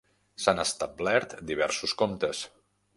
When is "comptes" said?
2.03-2.45